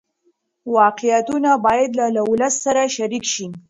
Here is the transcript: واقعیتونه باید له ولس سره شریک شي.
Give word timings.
واقعیتونه 0.77 1.51
باید 1.65 1.91
له 2.15 2.21
ولس 2.29 2.55
سره 2.65 2.81
شریک 2.95 3.25
شي. 3.33 3.45